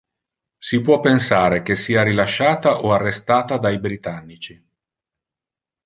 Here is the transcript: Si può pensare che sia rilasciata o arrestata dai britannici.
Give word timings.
Si 0.57 0.81
può 0.81 0.99
pensare 0.99 1.61
che 1.61 1.75
sia 1.75 2.01
rilasciata 2.01 2.79
o 2.79 2.91
arrestata 2.91 3.59
dai 3.59 3.77
britannici. 3.79 4.59